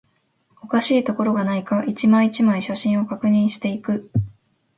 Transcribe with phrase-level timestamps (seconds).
[0.63, 4.09] おかしいところがないか、一枚、一枚、写真を確認していく